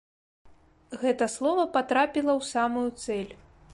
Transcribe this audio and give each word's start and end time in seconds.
Гэта 1.01 1.27
слова 1.35 1.65
патрапіла 1.75 2.33
ў 2.39 2.51
самую 2.53 2.89
цэль. 3.05 3.31